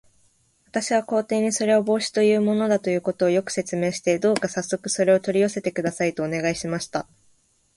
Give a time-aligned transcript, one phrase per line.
[0.65, 7.05] 私は皇帝に、それは帽子というものだということを、よく説明して、どうかさっそくそれを取り寄せてください、とお願いしました。